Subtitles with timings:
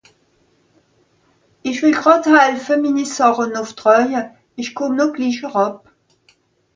[1.69, 4.21] Ìch wìll gràd helfe, mini Sàche nùff traawe,
[4.61, 5.75] ìch kùmm no glich eràb.